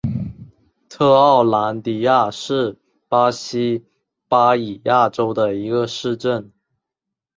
[0.89, 2.75] 特奥兰迪亚是
[3.07, 3.85] 巴西
[4.27, 6.51] 巴伊亚州的一个市镇。